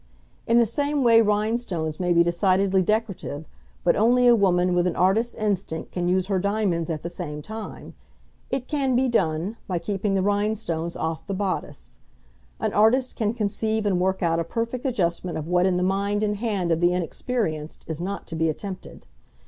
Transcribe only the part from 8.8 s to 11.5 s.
be done, by keeping the rhinestones off the